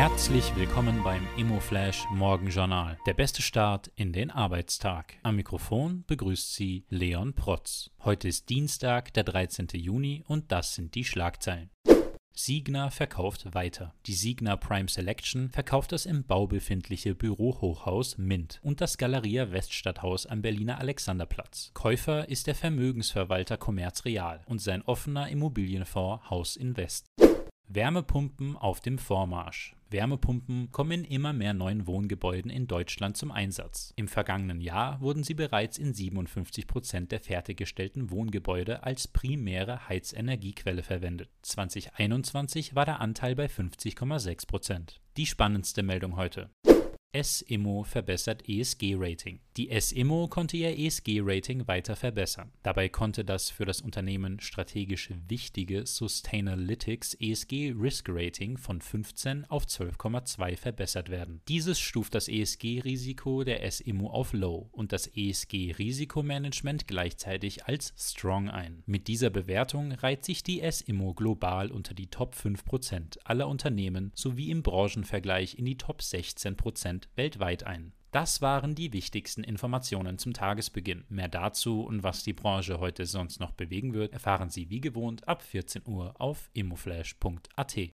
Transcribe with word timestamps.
Herzlich 0.00 0.56
willkommen 0.56 1.02
beim 1.04 1.28
ImmoFlash 1.36 2.06
Morgenjournal. 2.10 2.96
Der 3.04 3.12
beste 3.12 3.42
Start 3.42 3.90
in 3.96 4.14
den 4.14 4.30
Arbeitstag. 4.30 5.12
Am 5.22 5.36
Mikrofon 5.36 6.04
begrüßt 6.06 6.54
Sie 6.54 6.86
Leon 6.88 7.34
Protz. 7.34 7.90
Heute 8.02 8.28
ist 8.28 8.48
Dienstag, 8.48 9.12
der 9.12 9.24
13. 9.24 9.68
Juni 9.74 10.24
und 10.26 10.52
das 10.52 10.74
sind 10.74 10.94
die 10.94 11.04
Schlagzeilen. 11.04 11.68
Signa 12.32 12.88
verkauft 12.88 13.54
weiter. 13.54 13.92
Die 14.06 14.14
Signa 14.14 14.56
Prime 14.56 14.88
Selection 14.88 15.50
verkauft 15.50 15.92
das 15.92 16.06
im 16.06 16.24
Bau 16.24 16.46
befindliche 16.46 17.14
Bürohochhaus 17.14 18.16
Mint 18.16 18.58
und 18.62 18.80
das 18.80 18.96
Galeria 18.96 19.52
Weststadthaus 19.52 20.24
am 20.24 20.40
Berliner 20.40 20.78
Alexanderplatz. 20.78 21.72
Käufer 21.74 22.26
ist 22.26 22.46
der 22.46 22.54
Vermögensverwalter 22.54 23.58
Commerz 23.58 24.06
Real 24.06 24.40
und 24.46 24.62
sein 24.62 24.80
offener 24.80 25.28
Immobilienfonds 25.28 26.30
Haus 26.30 26.56
Invest. 26.56 27.10
Wärmepumpen 27.72 28.56
auf 28.56 28.80
dem 28.80 28.98
Vormarsch. 28.98 29.76
Wärmepumpen 29.90 30.72
kommen 30.72 31.04
in 31.04 31.04
immer 31.04 31.32
mehr 31.32 31.54
neuen 31.54 31.86
Wohngebäuden 31.86 32.50
in 32.50 32.66
Deutschland 32.66 33.16
zum 33.16 33.30
Einsatz. 33.30 33.92
Im 33.94 34.08
vergangenen 34.08 34.60
Jahr 34.60 35.00
wurden 35.00 35.22
sie 35.22 35.34
bereits 35.34 35.78
in 35.78 35.94
57 35.94 36.66
Prozent 36.66 37.12
der 37.12 37.20
fertiggestellten 37.20 38.10
Wohngebäude 38.10 38.82
als 38.82 39.06
primäre 39.06 39.88
Heizenergiequelle 39.88 40.82
verwendet. 40.82 41.30
2021 41.42 42.74
war 42.74 42.86
der 42.86 43.00
Anteil 43.00 43.36
bei 43.36 43.46
50,6 43.46 44.48
Prozent. 44.48 45.00
Die 45.16 45.26
spannendste 45.26 45.84
Meldung 45.84 46.16
heute. 46.16 46.50
S-Immo 47.12 47.82
verbessert 47.82 48.48
ESG-Rating. 48.48 49.40
Die 49.56 49.68
S-Immo 49.70 50.28
konnte 50.28 50.56
ihr 50.56 50.78
ESG-Rating 50.78 51.66
weiter 51.66 51.96
verbessern. 51.96 52.52
Dabei 52.62 52.88
konnte 52.88 53.24
das 53.24 53.50
für 53.50 53.64
das 53.64 53.80
Unternehmen 53.80 54.38
strategisch 54.38 55.10
wichtige 55.26 55.86
Sustainalytics 55.86 57.14
ESG 57.14 57.74
Risk 57.76 58.08
Rating 58.08 58.56
von 58.56 58.80
15 58.80 59.44
auf 59.46 59.64
12,2 59.64 60.56
verbessert 60.56 61.10
werden. 61.10 61.40
Dieses 61.48 61.80
stuft 61.80 62.14
das 62.14 62.28
ESG-Risiko 62.28 63.42
der 63.42 63.64
S-Immo 63.64 64.10
auf 64.10 64.32
Low 64.32 64.68
und 64.70 64.92
das 64.92 65.08
ESG-Risikomanagement 65.08 66.86
gleichzeitig 66.86 67.66
als 67.66 67.92
Strong 67.98 68.50
ein. 68.50 68.84
Mit 68.86 69.08
dieser 69.08 69.30
Bewertung 69.30 69.90
reiht 69.90 70.24
sich 70.24 70.44
die 70.44 70.60
S-Immo 70.60 71.14
global 71.14 71.72
unter 71.72 71.92
die 71.92 72.06
Top 72.06 72.36
5% 72.36 73.18
aller 73.24 73.48
Unternehmen 73.48 74.12
sowie 74.14 74.52
im 74.52 74.62
Branchenvergleich 74.62 75.58
in 75.58 75.64
die 75.64 75.76
Top 75.76 76.02
16% 76.02 76.99
weltweit 77.16 77.64
ein. 77.64 77.92
Das 78.10 78.42
waren 78.42 78.74
die 78.74 78.92
wichtigsten 78.92 79.44
Informationen 79.44 80.18
zum 80.18 80.32
Tagesbeginn. 80.32 81.04
Mehr 81.08 81.28
dazu 81.28 81.82
und 81.82 82.02
was 82.02 82.24
die 82.24 82.32
Branche 82.32 82.80
heute 82.80 83.06
sonst 83.06 83.38
noch 83.38 83.52
bewegen 83.52 83.94
wird, 83.94 84.12
erfahren 84.12 84.50
Sie 84.50 84.68
wie 84.68 84.80
gewohnt 84.80 85.28
ab 85.28 85.42
14 85.42 85.82
Uhr 85.86 86.14
auf 86.18 86.50
immoflash.at. 86.52 87.80